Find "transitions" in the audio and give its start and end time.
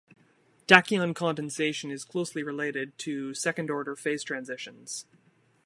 4.23-5.05